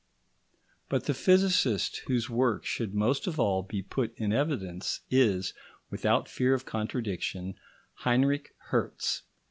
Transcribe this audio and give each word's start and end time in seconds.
But 0.89 1.03
the 1.05 1.13
physicist 1.13 1.97
whose 2.07 2.27
work 2.27 2.65
should 2.65 2.95
most 2.95 3.27
of 3.27 3.39
all 3.39 3.61
be 3.61 3.83
put 3.83 4.17
in 4.17 4.33
evidence 4.33 5.01
is, 5.11 5.53
without 5.91 6.27
fear 6.27 6.55
of 6.55 6.65
contradiction, 6.65 7.53
Heinrich 7.97 8.55
Hertz. 8.71 9.21